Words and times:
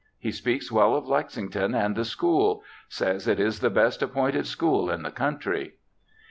He 0.17 0.31
speaks 0.31 0.71
well 0.71 0.95
of 0.95 1.07
Lexington 1.07 1.75
and 1.75 1.95
the 1.95 2.05
school— 2.05 2.63
says 2.89 3.27
it 3.27 3.39
is 3.39 3.59
the 3.59 3.69
best 3.69 4.01
appointed 4.01 4.47
school 4.47 4.89
in 4.89 5.03
the 5.03 5.11
country.' 5.11 5.75